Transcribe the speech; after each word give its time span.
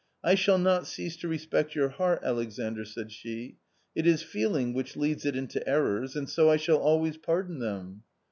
"I 0.23 0.33
shall 0.33 0.57
not 0.57 0.87
cease 0.87 1.15
to 1.17 1.27
respect 1.27 1.75
your 1.75 1.89
heart, 1.89 2.21
Alexandr," 2.23 2.85
said 2.85 3.11
she;" 3.11 3.57
it 3.95 4.07
is 4.07 4.23
feeling 4.23 4.73
which 4.73 4.95
leads 4.97 5.27
it 5.27 5.35
into 5.35 5.61
errors, 5.69 6.15
and 6.15 6.27
so 6.27 6.49
I 6.49 6.57
shall 6.57 6.79
always 6.79 7.17
pardon 7.17 7.59
them." 7.59 8.01